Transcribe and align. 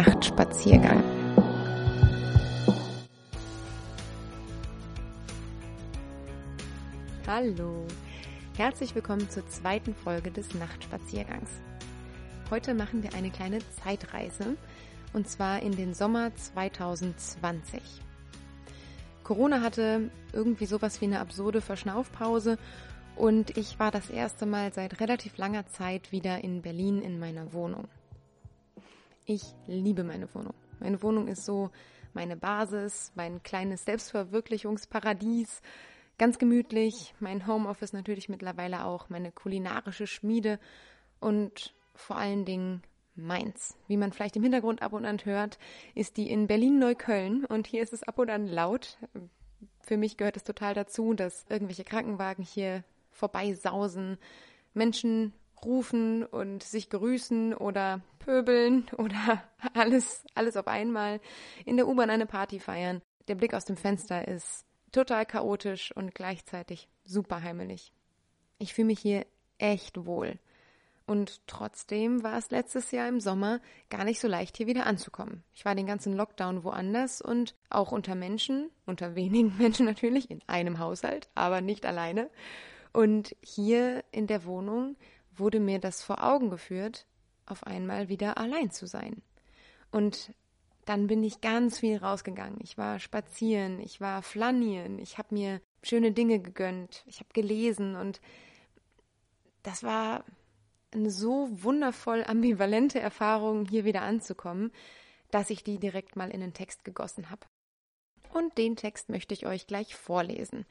Nachtspaziergang. 0.00 1.04
Hallo, 7.26 7.86
herzlich 8.56 8.94
willkommen 8.94 9.28
zur 9.28 9.46
zweiten 9.50 9.94
Folge 9.94 10.30
des 10.30 10.54
Nachtspaziergangs. 10.54 11.50
Heute 12.48 12.72
machen 12.72 13.02
wir 13.02 13.12
eine 13.12 13.30
kleine 13.30 13.58
Zeitreise 13.84 14.56
und 15.12 15.28
zwar 15.28 15.60
in 15.60 15.72
den 15.72 15.92
Sommer 15.92 16.34
2020. 16.34 17.82
Corona 19.22 19.60
hatte 19.60 20.10
irgendwie 20.32 20.64
sowas 20.64 21.02
wie 21.02 21.06
eine 21.06 21.20
absurde 21.20 21.60
Verschnaufpause 21.60 22.56
und 23.16 23.54
ich 23.58 23.78
war 23.78 23.90
das 23.90 24.08
erste 24.08 24.46
Mal 24.46 24.72
seit 24.72 24.98
relativ 25.00 25.36
langer 25.36 25.66
Zeit 25.66 26.10
wieder 26.10 26.42
in 26.42 26.62
Berlin 26.62 27.02
in 27.02 27.18
meiner 27.18 27.52
Wohnung. 27.52 27.86
Ich 29.32 29.54
liebe 29.68 30.02
meine 30.02 30.34
Wohnung. 30.34 30.54
Meine 30.80 31.00
Wohnung 31.04 31.28
ist 31.28 31.44
so 31.44 31.70
meine 32.14 32.36
Basis, 32.36 33.12
mein 33.14 33.44
kleines 33.44 33.84
Selbstverwirklichungsparadies. 33.84 35.62
Ganz 36.18 36.36
gemütlich, 36.38 37.14
mein 37.20 37.46
Homeoffice 37.46 37.92
natürlich 37.92 38.28
mittlerweile 38.28 38.84
auch, 38.84 39.08
meine 39.08 39.30
kulinarische 39.30 40.08
Schmiede 40.08 40.58
und 41.20 41.72
vor 41.94 42.16
allen 42.16 42.44
Dingen 42.44 42.82
meins. 43.14 43.76
Wie 43.86 43.96
man 43.96 44.12
vielleicht 44.12 44.34
im 44.34 44.42
Hintergrund 44.42 44.82
ab 44.82 44.94
und 44.94 45.06
an 45.06 45.24
hört, 45.24 45.60
ist 45.94 46.16
die 46.16 46.28
in 46.28 46.48
Berlin-Neukölln 46.48 47.44
und 47.44 47.68
hier 47.68 47.84
ist 47.84 47.92
es 47.92 48.02
ab 48.02 48.18
und 48.18 48.30
an 48.30 48.48
laut. 48.48 48.98
Für 49.78 49.96
mich 49.96 50.16
gehört 50.16 50.38
es 50.38 50.42
total 50.42 50.74
dazu, 50.74 51.14
dass 51.14 51.46
irgendwelche 51.48 51.84
Krankenwagen 51.84 52.42
hier 52.42 52.82
vorbeisausen, 53.12 54.18
Menschen 54.74 55.34
rufen 55.64 56.24
und 56.24 56.62
sich 56.62 56.90
grüßen 56.90 57.54
oder 57.54 58.00
pöbeln 58.30 58.86
oder 58.96 59.42
alles, 59.74 60.24
alles 60.34 60.56
auf 60.56 60.68
einmal, 60.68 61.20
in 61.64 61.76
der 61.76 61.88
U-Bahn 61.88 62.10
eine 62.10 62.26
Party 62.26 62.60
feiern. 62.60 63.02
Der 63.26 63.34
Blick 63.34 63.54
aus 63.54 63.64
dem 63.64 63.76
Fenster 63.76 64.28
ist 64.28 64.64
total 64.92 65.26
chaotisch 65.26 65.90
und 65.96 66.14
gleichzeitig 66.14 66.88
super 67.04 67.42
heimelig. 67.42 67.92
Ich 68.58 68.72
fühle 68.72 68.86
mich 68.86 69.00
hier 69.00 69.26
echt 69.58 70.06
wohl. 70.06 70.38
Und 71.06 71.44
trotzdem 71.48 72.22
war 72.22 72.38
es 72.38 72.52
letztes 72.52 72.92
Jahr 72.92 73.08
im 73.08 73.18
Sommer 73.18 73.60
gar 73.88 74.04
nicht 74.04 74.20
so 74.20 74.28
leicht, 74.28 74.56
hier 74.56 74.68
wieder 74.68 74.86
anzukommen. 74.86 75.42
Ich 75.52 75.64
war 75.64 75.74
den 75.74 75.86
ganzen 75.86 76.12
Lockdown 76.12 76.62
woanders 76.62 77.20
und 77.20 77.56
auch 77.68 77.90
unter 77.90 78.14
Menschen, 78.14 78.70
unter 78.86 79.16
wenigen 79.16 79.56
Menschen 79.58 79.86
natürlich, 79.86 80.30
in 80.30 80.40
einem 80.46 80.78
Haushalt, 80.78 81.28
aber 81.34 81.62
nicht 81.62 81.84
alleine. 81.84 82.30
Und 82.92 83.34
hier 83.42 84.04
in 84.12 84.28
der 84.28 84.44
Wohnung 84.44 84.94
wurde 85.34 85.58
mir 85.58 85.80
das 85.80 86.04
vor 86.04 86.22
Augen 86.22 86.48
geführt, 86.50 87.06
auf 87.50 87.66
einmal 87.66 88.08
wieder 88.08 88.38
allein 88.38 88.70
zu 88.70 88.86
sein. 88.86 89.22
Und 89.90 90.32
dann 90.84 91.06
bin 91.06 91.22
ich 91.22 91.40
ganz 91.40 91.78
viel 91.78 91.98
rausgegangen. 91.98 92.58
Ich 92.62 92.78
war 92.78 92.98
spazieren, 92.98 93.80
ich 93.80 94.00
war 94.00 94.22
flanieren, 94.22 94.98
ich 94.98 95.18
habe 95.18 95.34
mir 95.34 95.60
schöne 95.82 96.12
Dinge 96.12 96.40
gegönnt, 96.40 97.04
ich 97.06 97.20
habe 97.20 97.30
gelesen 97.32 97.96
und 97.96 98.20
das 99.62 99.82
war 99.82 100.24
eine 100.92 101.10
so 101.10 101.48
wundervoll 101.62 102.24
ambivalente 102.24 102.98
Erfahrung, 102.98 103.66
hier 103.66 103.84
wieder 103.84 104.02
anzukommen, 104.02 104.72
dass 105.30 105.50
ich 105.50 105.62
die 105.62 105.78
direkt 105.78 106.16
mal 106.16 106.30
in 106.30 106.40
den 106.40 106.54
Text 106.54 106.84
gegossen 106.84 107.30
habe. 107.30 107.46
Und 108.32 108.58
den 108.58 108.76
Text 108.76 109.08
möchte 109.08 109.34
ich 109.34 109.46
euch 109.46 109.66
gleich 109.66 109.94
vorlesen. 109.94 110.66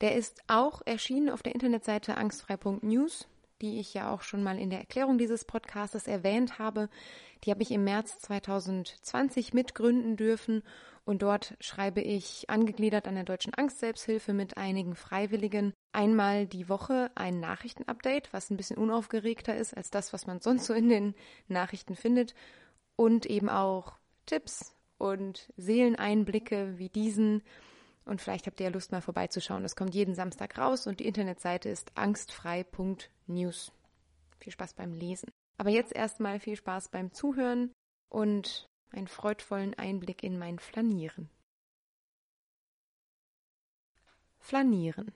Der 0.00 0.14
ist 0.14 0.42
auch 0.48 0.82
erschienen 0.84 1.30
auf 1.30 1.42
der 1.42 1.54
Internetseite 1.54 2.16
angstfrei.news, 2.16 3.28
die 3.64 3.80
ich 3.80 3.94
ja 3.94 4.12
auch 4.12 4.20
schon 4.20 4.42
mal 4.42 4.58
in 4.58 4.68
der 4.68 4.80
Erklärung 4.80 5.16
dieses 5.16 5.46
Podcastes 5.46 6.06
erwähnt 6.06 6.58
habe. 6.58 6.90
Die 7.42 7.50
habe 7.50 7.62
ich 7.62 7.70
im 7.70 7.84
März 7.84 8.18
2020 8.18 9.54
mitgründen 9.54 10.16
dürfen 10.16 10.62
und 11.06 11.22
dort 11.22 11.54
schreibe 11.60 12.02
ich 12.02 12.50
angegliedert 12.50 13.08
an 13.08 13.14
der 13.14 13.24
Deutschen 13.24 13.54
Angstselbsthilfe 13.54 14.34
mit 14.34 14.58
einigen 14.58 14.94
Freiwilligen 14.94 15.72
einmal 15.92 16.46
die 16.46 16.68
Woche 16.68 17.10
ein 17.14 17.40
Nachrichtenupdate, 17.40 18.32
was 18.32 18.50
ein 18.50 18.58
bisschen 18.58 18.76
unaufgeregter 18.76 19.56
ist 19.56 19.74
als 19.74 19.90
das, 19.90 20.12
was 20.12 20.26
man 20.26 20.40
sonst 20.40 20.66
so 20.66 20.74
in 20.74 20.90
den 20.90 21.14
Nachrichten 21.48 21.96
findet. 21.96 22.34
Und 22.96 23.24
eben 23.24 23.48
auch 23.48 23.94
Tipps 24.26 24.74
und 24.98 25.50
Seeleneinblicke 25.56 26.78
wie 26.78 26.90
diesen. 26.90 27.42
Und 28.04 28.20
vielleicht 28.20 28.46
habt 28.46 28.60
ihr 28.60 28.66
ja 28.66 28.72
Lust, 28.72 28.92
mal 28.92 29.00
vorbeizuschauen. 29.00 29.62
Das 29.62 29.76
kommt 29.76 29.94
jeden 29.94 30.14
Samstag 30.14 30.58
raus 30.58 30.86
und 30.86 31.00
die 31.00 31.06
Internetseite 31.06 31.68
ist 31.68 31.96
angstfrei.news. 31.96 33.72
Viel 34.38 34.52
Spaß 34.52 34.74
beim 34.74 34.92
Lesen. 34.92 35.30
Aber 35.56 35.70
jetzt 35.70 35.94
erstmal 35.94 36.40
viel 36.40 36.56
Spaß 36.56 36.88
beim 36.88 37.12
Zuhören 37.12 37.72
und 38.10 38.68
einen 38.90 39.08
freudvollen 39.08 39.74
Einblick 39.74 40.22
in 40.22 40.38
mein 40.38 40.58
Flanieren. 40.58 41.30
Flanieren. 44.38 45.12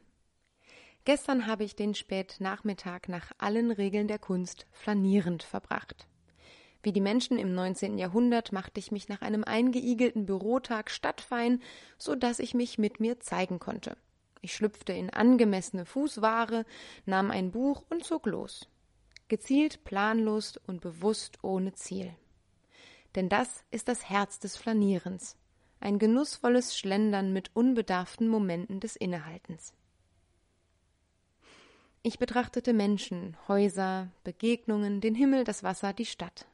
Gestern 1.05 1.47
habe 1.47 1.65
ich 1.65 1.76
den 1.76 1.94
Spätnachmittag 1.94 3.09
nach 3.09 3.32
allen 3.38 3.70
Regeln 3.70 4.09
der 4.09 4.19
Kunst 4.19 4.66
flanierend 4.72 5.43
verbracht. 5.43 6.06
Wie 6.83 6.93
die 6.93 7.00
Menschen 7.00 7.39
im 7.39 7.55
19. 7.55 7.99
Jahrhundert 7.99 8.53
machte 8.53 8.78
ich 8.78 8.93
mich 8.93 9.09
nach 9.09 9.21
einem 9.21 9.44
eingeigelten 9.44 10.27
Bürotag 10.27 10.91
stadtfein, 10.91 11.61
so 11.97 12.15
dass 12.15 12.39
ich 12.39 12.55
mich 12.55 12.78
mit 12.78 13.00
mir 13.00 13.21
zeigen 13.21 13.59
konnte. 13.59 13.97
Ich 14.41 14.55
schlüpfte 14.55 14.93
in 14.93 15.11
angemessene 15.11 15.84
Fußware, 15.84 16.65
nahm 17.06 17.31
ein 17.31 17.50
Buch 17.50 17.84
und 17.91 18.05
zog 18.05 18.27
los. 18.27 18.69
Gezielt, 19.27 19.84
planlos 19.84 20.59
und 20.67 20.81
bewusst 20.81 21.38
ohne 21.43 21.75
Ziel 21.75 22.15
denn 23.15 23.28
das 23.28 23.65
ist 23.71 23.88
das 23.88 24.09
Herz 24.09 24.38
des 24.38 24.56
Flanierens, 24.56 25.37
ein 25.81 25.99
genussvolles 25.99 26.78
Schlendern 26.78 27.33
mit 27.33 27.50
unbedarften 27.55 28.28
Momenten 28.28 28.81
des 28.81 28.97
Innehaltens. 28.97 29.72
Ich 32.03 32.19
betrachtete 32.19 32.72
Menschen, 32.72 33.37
Häuser, 33.49 34.09
Begegnungen, 34.25 35.00
den 35.00 35.15
Himmel, 35.15 35.44
das 35.44 35.62
Wasser, 35.62 35.93
die 35.93 36.06
Stadt. 36.06 36.47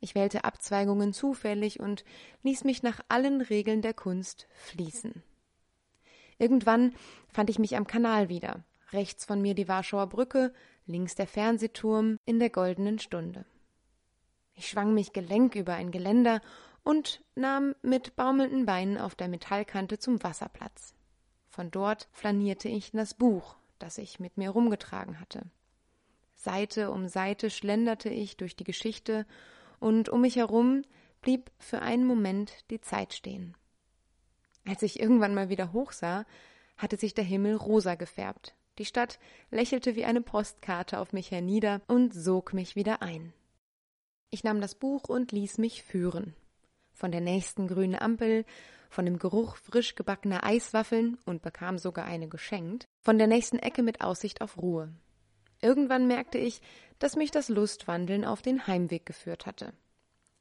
Ich 0.00 0.14
wählte 0.14 0.44
Abzweigungen 0.44 1.12
zufällig 1.12 1.80
und 1.80 2.04
ließ 2.42 2.64
mich 2.64 2.82
nach 2.82 3.00
allen 3.08 3.40
Regeln 3.40 3.82
der 3.82 3.94
Kunst 3.94 4.46
fließen. 4.54 5.22
Irgendwann 6.38 6.94
fand 7.28 7.50
ich 7.50 7.58
mich 7.58 7.76
am 7.76 7.86
Kanal 7.86 8.28
wieder, 8.28 8.62
rechts 8.92 9.24
von 9.24 9.40
mir 9.40 9.54
die 9.54 9.68
Warschauer 9.68 10.08
Brücke, 10.08 10.52
links 10.86 11.14
der 11.14 11.26
Fernsehturm 11.26 12.18
in 12.24 12.38
der 12.38 12.50
goldenen 12.50 12.98
Stunde. 12.98 13.44
Ich 14.54 14.68
schwang 14.68 14.94
mich 14.94 15.12
gelenk 15.12 15.54
über 15.54 15.74
ein 15.74 15.90
Geländer 15.90 16.40
und 16.82 17.22
nahm 17.34 17.74
mit 17.82 18.16
baumelnden 18.16 18.64
Beinen 18.64 18.98
auf 18.98 19.14
der 19.14 19.28
Metallkante 19.28 19.98
zum 19.98 20.22
Wasserplatz. 20.22 20.94
Von 21.48 21.70
dort 21.70 22.08
flanierte 22.12 22.68
ich 22.68 22.92
in 22.92 22.98
das 22.98 23.14
Buch, 23.14 23.56
das 23.78 23.98
ich 23.98 24.20
mit 24.20 24.36
mir 24.36 24.50
rumgetragen 24.50 25.20
hatte. 25.20 25.42
Seite 26.34 26.90
um 26.90 27.08
Seite 27.08 27.50
schlenderte 27.50 28.08
ich 28.08 28.36
durch 28.36 28.56
die 28.56 28.64
Geschichte, 28.64 29.26
und 29.80 30.08
um 30.08 30.20
mich 30.20 30.36
herum 30.36 30.82
blieb 31.20 31.50
für 31.58 31.82
einen 31.82 32.06
Moment 32.06 32.52
die 32.70 32.80
Zeit 32.80 33.12
stehen. 33.14 33.56
Als 34.66 34.82
ich 34.82 35.00
irgendwann 35.00 35.34
mal 35.34 35.48
wieder 35.48 35.72
hochsah, 35.72 36.24
hatte 36.76 36.96
sich 36.96 37.14
der 37.14 37.24
Himmel 37.24 37.54
rosa 37.54 37.94
gefärbt. 37.94 38.54
Die 38.78 38.84
Stadt 38.84 39.18
lächelte 39.50 39.96
wie 39.96 40.04
eine 40.04 40.20
Postkarte 40.20 40.98
auf 40.98 41.12
mich 41.12 41.30
hernieder 41.30 41.80
und 41.86 42.12
sog 42.12 42.52
mich 42.52 42.76
wieder 42.76 43.00
ein. 43.00 43.32
Ich 44.30 44.44
nahm 44.44 44.60
das 44.60 44.74
Buch 44.74 45.08
und 45.08 45.32
ließ 45.32 45.58
mich 45.58 45.82
führen. 45.82 46.34
Von 46.92 47.12
der 47.12 47.20
nächsten 47.20 47.68
grünen 47.68 47.98
Ampel, 47.98 48.44
von 48.90 49.04
dem 49.04 49.18
Geruch 49.18 49.56
frisch 49.56 49.94
gebackener 49.94 50.44
Eiswaffeln 50.44 51.18
und 51.24 51.42
bekam 51.42 51.78
sogar 51.78 52.04
eine 52.04 52.28
geschenkt, 52.28 52.86
von 53.00 53.18
der 53.18 53.26
nächsten 53.26 53.58
Ecke 53.58 53.82
mit 53.82 54.00
Aussicht 54.00 54.40
auf 54.40 54.58
Ruhe. 54.58 54.92
Irgendwann 55.66 56.06
merkte 56.06 56.38
ich, 56.38 56.60
dass 57.00 57.16
mich 57.16 57.32
das 57.32 57.48
Lustwandeln 57.48 58.24
auf 58.24 58.40
den 58.40 58.68
Heimweg 58.68 59.04
geführt 59.04 59.46
hatte. 59.46 59.72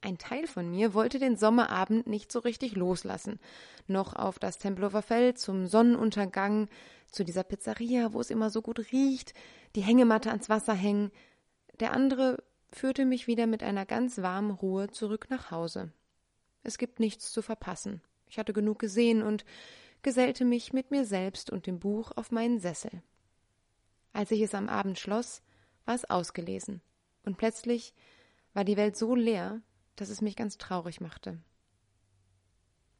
Ein 0.02 0.20
Teil 0.20 0.46
von 0.46 0.70
mir 0.70 0.94
wollte 0.94 1.18
den 1.18 1.36
Sommerabend 1.36 2.06
nicht 2.06 2.32
so 2.32 2.38
richtig 2.38 2.76
loslassen, 2.76 3.40
noch 3.88 4.16
auf 4.16 4.38
das 4.38 4.60
Tempelhofer 4.60 5.02
Feld 5.02 5.40
zum 5.40 5.66
Sonnenuntergang, 5.66 6.70
zu 7.10 7.24
dieser 7.24 7.44
Pizzeria, 7.44 8.14
wo 8.14 8.22
es 8.22 8.30
immer 8.30 8.52
so 8.52 8.62
gut 8.62 8.92
riecht, 8.92 9.34
die 9.76 9.82
Hängematte 9.82 10.30
ans 10.30 10.48
Wasser 10.48 10.76
hängen. 10.76 11.10
Der 11.80 11.92
andere 11.92 12.44
führte 12.72 13.04
mich 13.04 13.26
wieder 13.26 13.48
mit 13.48 13.64
einer 13.64 13.88
ganz 13.88 14.20
warmen 14.20 14.52
Ruhe 14.52 14.92
zurück 14.92 15.26
nach 15.32 15.50
Hause. 15.50 15.92
Es 16.62 16.78
gibt 16.78 17.00
nichts 17.00 17.32
zu 17.32 17.42
verpassen. 17.42 18.00
Ich 18.30 18.38
hatte 18.38 18.54
genug 18.54 18.78
gesehen 18.78 19.24
und 19.24 19.44
gesellte 20.04 20.46
mich 20.46 20.72
mit 20.72 20.92
mir 20.92 21.04
selbst 21.04 21.50
und 21.50 21.66
dem 21.66 21.80
Buch 21.80 22.12
auf 22.16 22.30
meinen 22.30 22.60
Sessel. 22.60 23.02
Als 24.16 24.32
ich 24.32 24.40
es 24.40 24.56
am 24.56 24.70
Abend 24.70 24.98
schloss, 24.98 25.42
war 25.84 25.94
es 25.94 26.10
ausgelesen, 26.10 26.82
und 27.26 27.36
plötzlich 27.36 27.94
war 28.54 28.64
die 28.64 28.78
Welt 28.78 28.96
so 28.96 29.14
leer, 29.14 29.60
dass 29.98 30.08
es 30.08 30.22
mich 30.22 30.38
ganz 30.38 30.58
traurig 30.58 31.02
machte. 31.02 31.38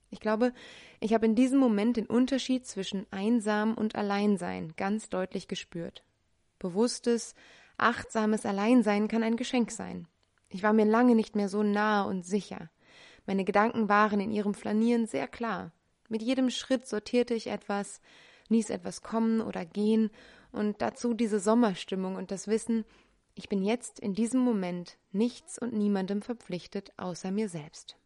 Ich 0.10 0.20
glaube, 0.20 0.52
ich 1.00 1.14
habe 1.14 1.26
in 1.26 1.34
diesem 1.34 1.58
Moment 1.58 1.96
den 1.96 2.06
Unterschied 2.06 2.68
zwischen 2.68 3.08
einsam 3.12 3.76
und 3.76 3.96
Alleinsein 3.96 4.74
ganz 4.76 5.08
deutlich 5.08 5.48
gespürt. 5.48 6.04
Bewusstes, 6.60 7.34
Achtsames 7.78 8.46
Alleinsein 8.46 9.08
kann 9.08 9.24
ein 9.24 9.38
Geschenk 9.38 9.72
sein. 9.72 10.10
Ich 10.50 10.64
war 10.64 10.74
mir 10.74 10.86
lange 10.86 11.16
nicht 11.16 11.34
mehr 11.34 11.48
so 11.48 11.64
nah 11.64 12.04
und 12.04 12.26
sicher. 12.26 12.70
Meine 13.26 13.46
Gedanken 13.46 13.88
waren 13.88 14.20
in 14.20 14.32
ihrem 14.32 14.54
Flanieren 14.54 15.08
sehr 15.08 15.30
klar. 15.30 15.72
Mit 16.10 16.22
jedem 16.22 16.50
Schritt 16.50 16.86
sortierte 16.90 17.36
ich 17.36 17.48
etwas, 17.48 18.02
ließ 18.50 18.70
etwas 18.70 19.02
kommen 19.02 19.40
oder 19.40 19.66
gehen 19.66 20.12
und 20.56 20.82
dazu 20.82 21.14
diese 21.14 21.40
Sommerstimmung 21.40 22.16
und 22.16 22.32
das 22.32 22.48
Wissen, 22.48 22.86
ich 23.36 23.50
bin 23.50 23.62
jetzt 23.64 24.00
in 24.00 24.14
diesem 24.16 24.40
Moment 24.40 24.98
nichts 25.12 25.60
und 25.60 25.74
niemandem 25.74 26.22
verpflichtet 26.22 26.94
außer 26.98 27.32
mir 27.32 27.50
selbst. 27.50 27.98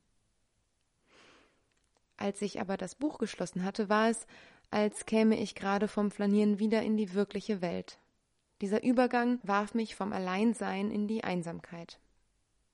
Als 2.17 2.41
ich 2.41 2.59
aber 2.59 2.75
das 2.75 2.95
Buch 2.95 3.19
geschlossen 3.19 3.63
hatte, 3.63 3.87
war 3.87 4.09
es, 4.09 4.25
als 4.71 5.05
käme 5.05 5.39
ich 5.39 5.55
gerade 5.55 5.87
vom 5.87 6.11
Flanieren 6.11 6.59
wieder 6.59 6.81
in 6.81 6.97
die 6.97 7.13
wirkliche 7.13 7.61
Welt. 7.61 7.99
Dieser 8.61 8.83
Übergang 8.83 9.39
warf 9.43 9.73
mich 9.73 9.95
vom 9.95 10.11
Alleinsein 10.11 10.91
in 10.91 11.07
die 11.07 11.23
Einsamkeit. 11.23 11.99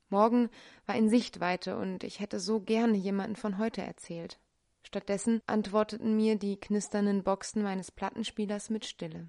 Morgen 0.10 0.50
war 0.86 0.96
in 0.96 1.10
Sichtweite 1.10 1.78
und 1.78 2.04
ich 2.04 2.20
hätte 2.20 2.40
so 2.40 2.60
gerne 2.60 2.98
jemanden 2.98 3.36
von 3.36 3.58
heute 3.58 3.82
erzählt. 3.82 4.40
Stattdessen 4.84 5.42
antworteten 5.46 6.16
mir 6.16 6.38
die 6.38 6.58
knisternden 6.58 7.24
Boxen 7.24 7.64
meines 7.64 7.92
Plattenspielers 7.92 8.70
mit 8.70 8.86
Stille. 8.86 9.28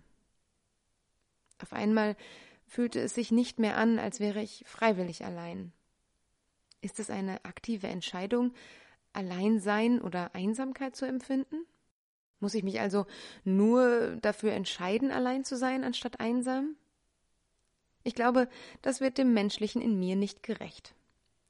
Auf 1.63 1.73
einmal 1.73 2.17
fühlte 2.67 3.01
es 3.01 3.15
sich 3.15 3.31
nicht 3.31 3.59
mehr 3.59 3.77
an, 3.77 3.99
als 3.99 4.21
wäre 4.21 4.43
ich 4.43 4.65
freiwillig 4.67 5.25
allein. 5.25 5.73
Ist 6.81 7.01
es 7.01 7.11
eine 7.11 7.45
aktive 7.45 7.87
Entscheidung, 7.87 8.53
Alleinsein 9.13 10.01
oder 10.01 10.35
Einsamkeit 10.35 10.95
zu 10.95 11.07
empfinden? 11.07 11.65
Muss 12.39 12.55
ich 12.55 12.63
mich 12.63 12.81
also 12.81 13.07
nur 13.45 14.17
dafür 14.21 14.53
entscheiden, 14.53 15.11
allein 15.11 15.45
zu 15.45 15.57
sein, 15.57 15.85
anstatt 15.85 16.21
einsam? 16.21 16.77
Ich 18.05 18.15
glaube, 18.15 18.49
das 18.83 19.01
wird 19.01 19.19
dem 19.19 19.33
Menschlichen 19.33 19.81
in 19.81 19.99
mir 19.99 20.17
nicht 20.17 20.43
gerecht. 20.43 20.95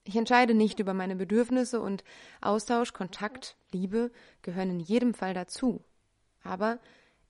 Ich 0.05 0.17
entscheide 0.17 0.55
nicht 0.55 0.79
über 0.79 0.94
meine 0.94 1.17
Bedürfnisse 1.17 1.81
und 1.81 2.05
Austausch, 2.41 2.93
Kontakt, 2.93 3.56
Liebe 3.73 4.12
gehören 4.43 4.70
in 4.70 4.81
jedem 4.81 5.14
Fall 5.14 5.35
dazu. 5.35 5.82
Aber 6.44 6.79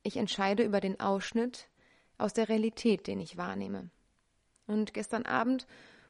ich 0.02 0.18
entscheide 0.18 0.62
über 0.62 0.80
den 0.80 1.00
Ausschnitt 1.00 1.68
aus 2.18 2.32
der 2.32 2.48
Realität, 2.48 3.06
den 3.06 3.20
ich 3.20 3.36
wahrnehme. 3.36 3.90
Und 4.66 4.94
gestern 4.94 5.26
Abend 5.26 5.66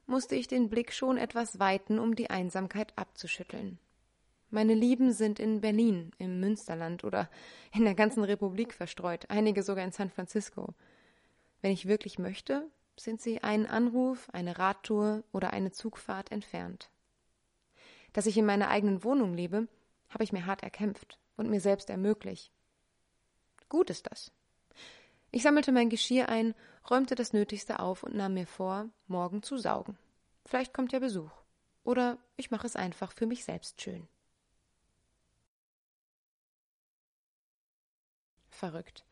musste 0.06 0.34
ich 0.34 0.48
den 0.48 0.68
Blick 0.68 0.92
schon 0.92 1.18
etwas 1.18 1.58
weiten, 1.58 1.98
um 1.98 2.14
die 2.14 2.30
Einsamkeit 2.30 2.92
abzuschütteln. 2.96 3.78
Meine 4.50 4.74
Lieben 4.74 5.12
sind 5.12 5.40
in 5.40 5.60
Berlin, 5.60 6.12
im 6.18 6.38
Münsterland 6.38 7.02
oder 7.02 7.28
in 7.74 7.84
der 7.84 7.94
ganzen 7.94 8.22
Republik 8.22 8.72
verstreut, 8.72 9.26
einige 9.28 9.62
sogar 9.62 9.84
in 9.84 9.92
San 9.92 10.10
Francisco. 10.10 10.74
Wenn 11.60 11.72
ich 11.72 11.88
wirklich 11.88 12.18
möchte, 12.18 12.70
sind 12.96 13.20
sie 13.20 13.42
einen 13.42 13.66
Anruf, 13.66 14.30
eine 14.32 14.58
Radtour 14.58 15.24
oder 15.32 15.52
eine 15.52 15.72
Zugfahrt 15.72 16.30
entfernt. 16.30 16.90
Dass 18.12 18.26
ich 18.26 18.38
in 18.38 18.46
meiner 18.46 18.68
eigenen 18.68 19.02
Wohnung 19.04 19.34
lebe, 19.34 19.68
habe 20.08 20.24
ich 20.24 20.32
mir 20.32 20.46
hart 20.46 20.62
erkämpft 20.62 21.18
und 21.36 21.50
mir 21.50 21.60
selbst 21.60 21.90
ermöglicht. 21.90 22.52
Gut 23.68 23.90
ist 23.90 24.06
das. 24.10 24.30
Ich 25.36 25.42
sammelte 25.42 25.70
mein 25.70 25.90
Geschirr 25.90 26.30
ein, 26.30 26.54
räumte 26.88 27.14
das 27.14 27.34
Nötigste 27.34 27.78
auf 27.78 28.02
und 28.02 28.14
nahm 28.14 28.32
mir 28.32 28.46
vor, 28.46 28.88
morgen 29.06 29.42
zu 29.42 29.58
saugen. 29.58 29.98
Vielleicht 30.46 30.72
kommt 30.72 30.94
ja 30.94 30.98
Besuch. 30.98 31.30
Oder 31.84 32.16
ich 32.38 32.50
mache 32.50 32.66
es 32.66 32.74
einfach 32.74 33.12
für 33.12 33.26
mich 33.26 33.44
selbst 33.44 33.82
schön. 33.82 34.08
Verrückt. 38.48 39.04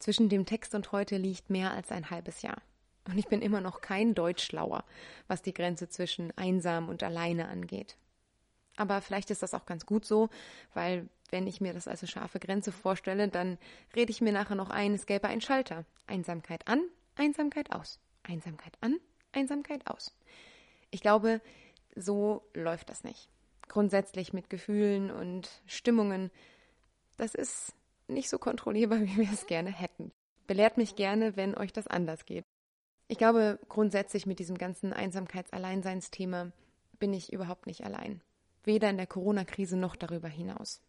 Zwischen 0.00 0.28
dem 0.28 0.46
Text 0.46 0.74
und 0.74 0.90
heute 0.90 1.16
liegt 1.16 1.48
mehr 1.48 1.70
als 1.70 1.92
ein 1.92 2.10
halbes 2.10 2.42
Jahr. 2.42 2.60
Und 3.06 3.16
ich 3.16 3.28
bin 3.28 3.40
immer 3.40 3.60
noch 3.60 3.82
kein 3.82 4.16
Deutschlauer, 4.16 4.84
was 5.28 5.42
die 5.42 5.54
Grenze 5.54 5.88
zwischen 5.88 6.36
einsam 6.36 6.88
und 6.88 7.04
alleine 7.04 7.46
angeht. 7.46 7.96
Aber 8.82 9.00
vielleicht 9.00 9.30
ist 9.30 9.44
das 9.44 9.54
auch 9.54 9.64
ganz 9.64 9.86
gut 9.86 10.04
so, 10.04 10.28
weil 10.74 11.08
wenn 11.30 11.46
ich 11.46 11.60
mir 11.60 11.72
das 11.72 11.86
als 11.86 12.10
scharfe 12.10 12.40
Grenze 12.40 12.72
vorstelle, 12.72 13.28
dann 13.28 13.56
rede 13.94 14.10
ich 14.10 14.20
mir 14.20 14.32
nachher 14.32 14.56
noch 14.56 14.70
ein, 14.70 14.92
es 14.92 15.06
gäbe 15.06 15.28
einen 15.28 15.40
Schalter. 15.40 15.84
Einsamkeit 16.08 16.66
an, 16.66 16.82
Einsamkeit 17.14 17.70
aus. 17.70 18.00
Einsamkeit 18.24 18.76
an, 18.80 18.98
Einsamkeit 19.30 19.86
aus. 19.86 20.12
Ich 20.90 21.00
glaube, 21.00 21.40
so 21.94 22.42
läuft 22.54 22.90
das 22.90 23.04
nicht. 23.04 23.28
Grundsätzlich 23.68 24.32
mit 24.32 24.50
Gefühlen 24.50 25.12
und 25.12 25.48
Stimmungen, 25.66 26.32
das 27.18 27.36
ist 27.36 27.72
nicht 28.08 28.28
so 28.28 28.38
kontrollierbar, 28.40 29.00
wie 29.02 29.16
wir 29.16 29.32
es 29.32 29.46
gerne 29.46 29.70
hätten. 29.70 30.10
Belehrt 30.48 30.76
mich 30.76 30.96
gerne, 30.96 31.36
wenn 31.36 31.56
euch 31.56 31.72
das 31.72 31.86
anders 31.86 32.26
geht. 32.26 32.44
Ich 33.06 33.16
glaube, 33.16 33.60
grundsätzlich 33.68 34.26
mit 34.26 34.40
diesem 34.40 34.58
ganzen 34.58 34.92
Einsamkeits-Alleinseinsthema 34.92 36.50
bin 36.98 37.12
ich 37.12 37.32
überhaupt 37.32 37.68
nicht 37.68 37.84
allein. 37.84 38.20
Weder 38.64 38.90
in 38.90 38.96
der 38.96 39.06
Corona-Krise 39.06 39.76
noch 39.76 39.96
darüber 39.96 40.28
hinaus. 40.28 40.80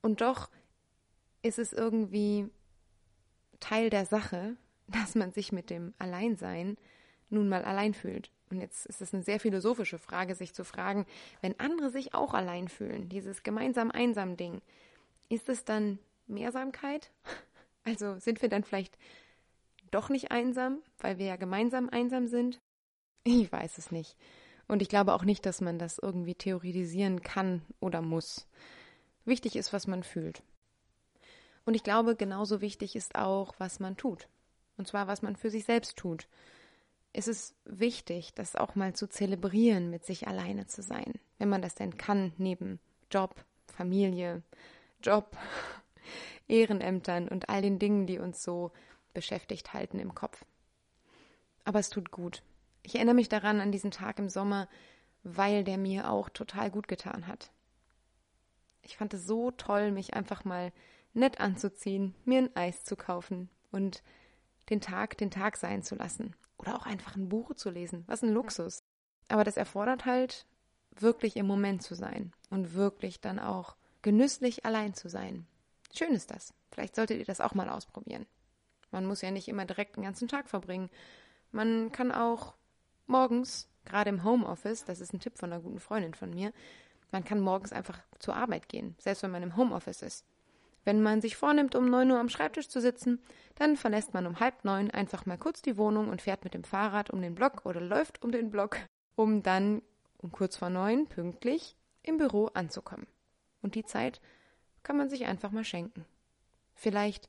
Und 0.00 0.20
doch 0.20 0.50
ist 1.42 1.58
es 1.58 1.72
irgendwie 1.72 2.48
Teil 3.60 3.90
der 3.90 4.06
Sache, 4.06 4.56
dass 4.88 5.14
man 5.14 5.32
sich 5.32 5.52
mit 5.52 5.70
dem 5.70 5.94
Alleinsein 5.98 6.76
nun 7.28 7.48
mal 7.48 7.64
allein 7.64 7.94
fühlt. 7.94 8.30
Und 8.50 8.60
jetzt 8.60 8.86
ist 8.86 9.00
es 9.00 9.12
eine 9.12 9.24
sehr 9.24 9.40
philosophische 9.40 9.98
Frage, 9.98 10.36
sich 10.36 10.54
zu 10.54 10.64
fragen, 10.64 11.06
wenn 11.40 11.58
andere 11.58 11.90
sich 11.90 12.14
auch 12.14 12.34
allein 12.34 12.68
fühlen, 12.68 13.08
dieses 13.08 13.42
gemeinsam 13.42 13.90
einsam 13.90 14.36
Ding, 14.36 14.60
ist 15.28 15.48
es 15.48 15.64
dann 15.64 15.98
Mehrsamkeit? 16.26 17.10
Also 17.88 18.18
sind 18.18 18.42
wir 18.42 18.48
dann 18.48 18.64
vielleicht 18.64 18.98
doch 19.92 20.08
nicht 20.08 20.32
einsam, 20.32 20.82
weil 20.98 21.18
wir 21.18 21.26
ja 21.26 21.36
gemeinsam 21.36 21.88
einsam 21.88 22.26
sind? 22.26 22.60
Ich 23.22 23.52
weiß 23.52 23.78
es 23.78 23.92
nicht. 23.92 24.16
Und 24.68 24.82
ich 24.82 24.88
glaube 24.88 25.14
auch 25.14 25.24
nicht, 25.24 25.46
dass 25.46 25.60
man 25.60 25.78
das 25.78 25.98
irgendwie 25.98 26.34
theoretisieren 26.34 27.22
kann 27.22 27.62
oder 27.80 28.02
muss. 28.02 28.46
Wichtig 29.24 29.56
ist, 29.56 29.72
was 29.72 29.86
man 29.86 30.02
fühlt. 30.02 30.42
Und 31.64 31.74
ich 31.74 31.82
glaube, 31.82 32.16
genauso 32.16 32.60
wichtig 32.60 32.96
ist 32.96 33.16
auch, 33.16 33.54
was 33.58 33.80
man 33.80 33.96
tut. 33.96 34.28
Und 34.76 34.86
zwar, 34.86 35.06
was 35.08 35.22
man 35.22 35.36
für 35.36 35.50
sich 35.50 35.64
selbst 35.64 35.96
tut. 35.96 36.28
Es 37.12 37.28
ist 37.28 37.54
wichtig, 37.64 38.34
das 38.34 38.56
auch 38.56 38.74
mal 38.74 38.94
zu 38.94 39.08
zelebrieren, 39.08 39.90
mit 39.90 40.04
sich 40.04 40.28
alleine 40.28 40.66
zu 40.66 40.82
sein, 40.82 41.14
wenn 41.38 41.48
man 41.48 41.62
das 41.62 41.74
denn 41.74 41.96
kann, 41.96 42.32
neben 42.36 42.78
Job, 43.10 43.44
Familie, 43.68 44.42
Job, 45.02 45.36
Ehrenämtern 46.48 47.28
und 47.28 47.48
all 47.48 47.62
den 47.62 47.78
Dingen, 47.78 48.06
die 48.06 48.18
uns 48.18 48.42
so 48.42 48.70
beschäftigt 49.14 49.72
halten 49.72 49.98
im 49.98 50.14
Kopf. 50.14 50.44
Aber 51.64 51.78
es 51.78 51.88
tut 51.88 52.10
gut. 52.10 52.42
Ich 52.86 52.94
erinnere 52.94 53.16
mich 53.16 53.28
daran 53.28 53.60
an 53.60 53.72
diesen 53.72 53.90
Tag 53.90 54.20
im 54.20 54.28
Sommer, 54.28 54.68
weil 55.24 55.64
der 55.64 55.76
mir 55.76 56.08
auch 56.08 56.28
total 56.28 56.70
gut 56.70 56.86
getan 56.86 57.26
hat. 57.26 57.50
Ich 58.82 58.96
fand 58.96 59.12
es 59.12 59.26
so 59.26 59.50
toll, 59.50 59.90
mich 59.90 60.14
einfach 60.14 60.44
mal 60.44 60.72
nett 61.12 61.40
anzuziehen, 61.40 62.14
mir 62.24 62.38
ein 62.38 62.54
Eis 62.54 62.84
zu 62.84 62.94
kaufen 62.94 63.50
und 63.72 64.04
den 64.70 64.80
Tag 64.80 65.18
den 65.18 65.32
Tag 65.32 65.56
sein 65.56 65.82
zu 65.82 65.96
lassen. 65.96 66.36
Oder 66.58 66.76
auch 66.76 66.86
einfach 66.86 67.16
ein 67.16 67.28
Buch 67.28 67.54
zu 67.54 67.70
lesen. 67.70 68.04
Was 68.06 68.22
ein 68.22 68.32
Luxus. 68.32 68.84
Aber 69.26 69.42
das 69.42 69.56
erfordert 69.56 70.04
halt, 70.04 70.46
wirklich 70.94 71.36
im 71.36 71.46
Moment 71.46 71.82
zu 71.82 71.96
sein 71.96 72.32
und 72.50 72.74
wirklich 72.74 73.20
dann 73.20 73.40
auch 73.40 73.74
genüsslich 74.02 74.64
allein 74.64 74.94
zu 74.94 75.08
sein. 75.08 75.48
Schön 75.92 76.12
ist 76.12 76.30
das. 76.30 76.54
Vielleicht 76.70 76.94
solltet 76.94 77.18
ihr 77.18 77.24
das 77.24 77.40
auch 77.40 77.54
mal 77.54 77.68
ausprobieren. 77.68 78.26
Man 78.92 79.06
muss 79.06 79.22
ja 79.22 79.32
nicht 79.32 79.48
immer 79.48 79.64
direkt 79.64 79.96
den 79.96 80.04
ganzen 80.04 80.28
Tag 80.28 80.48
verbringen. 80.48 80.88
Man 81.50 81.90
kann 81.90 82.12
auch 82.12 82.54
morgens, 83.06 83.68
gerade 83.84 84.10
im 84.10 84.24
Homeoffice, 84.24 84.84
das 84.84 85.00
ist 85.00 85.12
ein 85.12 85.20
Tipp 85.20 85.38
von 85.38 85.52
einer 85.52 85.62
guten 85.62 85.80
Freundin 85.80 86.14
von 86.14 86.30
mir, 86.30 86.52
man 87.12 87.24
kann 87.24 87.40
morgens 87.40 87.72
einfach 87.72 88.00
zur 88.18 88.36
Arbeit 88.36 88.68
gehen, 88.68 88.94
selbst 88.98 89.22
wenn 89.22 89.30
man 89.30 89.42
im 89.42 89.56
Homeoffice 89.56 90.02
ist. 90.02 90.24
Wenn 90.84 91.02
man 91.02 91.20
sich 91.20 91.36
vornimmt, 91.36 91.74
um 91.74 91.90
neun 91.90 92.10
Uhr 92.12 92.20
am 92.20 92.28
Schreibtisch 92.28 92.68
zu 92.68 92.80
sitzen, 92.80 93.20
dann 93.56 93.76
verlässt 93.76 94.14
man 94.14 94.26
um 94.26 94.38
halb 94.38 94.64
neun 94.64 94.90
einfach 94.90 95.26
mal 95.26 95.36
kurz 95.36 95.60
die 95.60 95.76
Wohnung 95.76 96.08
und 96.08 96.22
fährt 96.22 96.44
mit 96.44 96.54
dem 96.54 96.62
Fahrrad 96.62 97.10
um 97.10 97.20
den 97.20 97.34
Block 97.34 97.66
oder 97.66 97.80
läuft 97.80 98.22
um 98.22 98.30
den 98.30 98.50
Block, 98.50 98.78
um 99.16 99.42
dann 99.42 99.82
um 100.18 100.30
kurz 100.30 100.56
vor 100.56 100.70
neun 100.70 101.08
pünktlich 101.08 101.76
im 102.02 102.18
Büro 102.18 102.46
anzukommen. 102.54 103.06
Und 103.62 103.74
die 103.74 103.84
Zeit 103.84 104.20
kann 104.84 104.96
man 104.96 105.08
sich 105.08 105.26
einfach 105.26 105.50
mal 105.50 105.64
schenken. 105.64 106.04
Vielleicht 106.74 107.28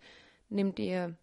nehmt 0.50 0.78
ihr 0.78 1.18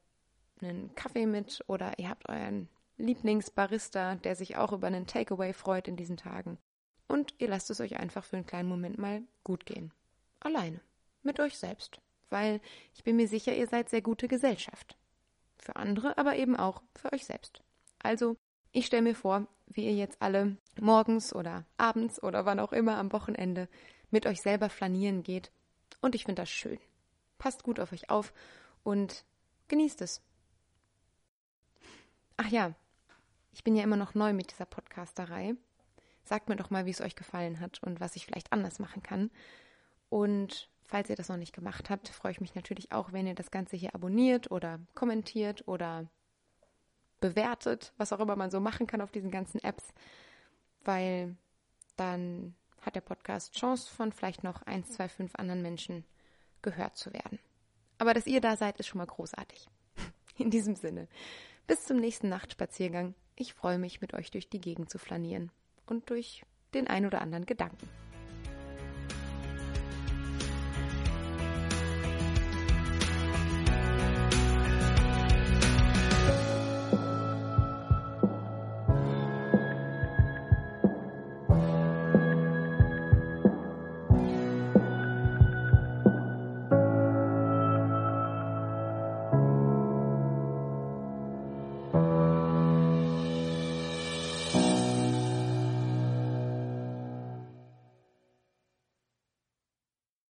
einen 0.61 0.92
Kaffee 0.96 1.26
mit 1.26 1.62
oder 1.68 1.99
ihr 1.99 2.08
habt 2.08 2.28
euren 2.28 2.68
Lieblingsbarista, 2.97 4.17
der 4.17 4.37
sich 4.37 4.57
auch 4.57 4.73
über 4.73 4.87
einen 4.87 5.07
Takeaway 5.07 5.53
freut 5.53 5.89
in 5.89 5.97
diesen 5.97 6.17
Tagen. 6.17 6.59
Und 7.09 7.35
ihr 7.39 7.49
lasst 7.49 7.71
es 7.71 7.81
euch 7.81 7.97
einfach 7.97 8.25
für 8.25 8.37
einen 8.37 8.47
kleinen 8.47 8.69
Moment 8.69 8.99
mal 8.99 9.23
gut 9.43 9.67
gehen. 9.67 9.93
Alleine. 10.41 10.81
Mit 11.23 11.41
euch 11.41 11.59
selbst. 11.59 12.01
Weil 12.31 12.61
ich 12.95 13.05
bin 13.05 13.17
mir 13.17 13.29
sicher, 13.29 13.55
ihr 13.55 13.67
seid 13.67 13.89
sehr 13.89 14.03
gute 14.03 14.29
Gesellschaft. 14.29 14.97
Für 15.59 15.77
andere, 15.77 16.19
aber 16.19 16.37
eben 16.37 16.57
auch 16.57 16.83
für 16.95 17.13
euch 17.13 17.25
selbst. 17.25 17.63
Also, 18.03 18.37
ich 18.73 18.87
stelle 18.87 19.03
mir 19.03 19.15
vor, 19.15 19.47
wie 19.67 19.87
ihr 19.87 19.95
jetzt 19.95 20.21
alle 20.21 20.57
morgens 20.81 21.35
oder 21.35 21.65
abends 21.77 22.23
oder 22.23 22.45
wann 22.45 22.61
auch 22.61 22.73
immer 22.73 22.97
am 22.99 23.13
Wochenende 23.13 23.69
mit 24.11 24.27
euch 24.27 24.43
selber 24.43 24.69
flanieren 24.69 25.23
geht. 25.23 25.51
Und 26.01 26.15
ich 26.15 26.25
finde 26.25 26.43
das 26.43 26.51
schön. 26.51 26.79
Passt 27.39 27.63
gut 27.63 27.81
auf 27.81 27.93
euch 27.93 28.11
auf 28.11 28.33
und 28.83 29.25
genießt 29.69 30.03
es. 30.03 30.23
Ach 32.37 32.49
ja, 32.49 32.75
ich 33.54 33.62
bin 33.64 33.76
ja 33.76 33.84
immer 33.84 33.96
noch 33.96 34.14
neu 34.14 34.32
mit 34.32 34.50
dieser 34.50 34.66
Podcasterei. 34.66 35.54
sagt 36.25 36.49
mir 36.49 36.56
doch 36.56 36.70
mal, 36.70 36.87
wie 36.87 36.90
es 36.90 37.00
euch 37.00 37.16
gefallen 37.16 37.61
hat 37.61 37.82
und 37.82 38.00
was 38.00 38.16
ich 38.16 38.26
vielleicht 38.26 38.52
anders 38.52 38.78
machen 38.78 39.02
kann. 39.02 39.30
Und 40.08 40.68
falls 40.84 41.08
ihr 41.08 41.16
das 41.16 41.28
noch 41.28 41.37
nicht 41.37 41.54
gemacht 41.54 41.90
habt, 41.90 42.08
freue 42.08 42.32
ich 42.32 42.40
mich 42.40 42.54
natürlich 42.54 42.92
auch, 42.92 43.12
wenn 43.12 43.26
ihr 43.26 43.34
das 43.34 43.50
Ganze 43.50 43.76
hier 43.76 43.94
abonniert 43.94 44.50
oder 44.50 44.80
kommentiert 44.94 45.68
oder 45.68 46.08
bewertet, 47.20 47.92
was 47.96 48.12
auch 48.12 48.20
immer 48.20 48.37
man 48.37 48.50
so 48.50 48.58
machen 48.58 48.87
kann 48.87 49.00
auf 49.00 49.12
diesen 49.12 49.30
ganzen 49.30 49.62
Apps, 49.62 49.94
weil 50.84 51.37
dann 51.96 52.54
hat 52.80 52.96
der 52.96 53.00
Podcast 53.02 53.54
Chance 53.54 53.90
von 53.90 54.12
vielleicht 54.12 54.44
noch 54.44 54.62
eins, 54.62 54.90
zwei, 54.90 55.08
fünf 55.08 55.34
anderen 55.37 55.62
Menschen 55.62 56.04
gehört 56.62 56.96
zu 56.96 57.12
werden. 57.12 57.38
Aber 57.99 58.14
dass 58.14 58.26
ihr 58.26 58.40
da 58.40 58.56
seid, 58.56 58.78
ist 58.78 58.88
schon 58.88 58.99
mal 58.99 59.06
großartig. 59.06 59.68
In 60.38 60.50
diesem 60.50 60.75
Sinne, 60.75 61.08
bis 61.66 61.84
zum 61.84 61.99
nächsten 61.99 62.28
Nachtspaziergang. 62.28 63.14
Ich 63.37 63.55
freue 63.55 63.79
mich, 63.79 64.00
mit 64.00 64.14
euch 64.14 64.31
durch 64.31 64.49
die 64.49 64.61
Gegend 64.61 64.91
zu 64.91 64.99
flanieren 64.99 65.50
und 65.87 66.09
durch 66.11 66.45
den 66.73 66.87
ein 66.87 67.07
oder 67.07 67.21
anderen 67.21 67.47
Gedanken. 67.47 67.88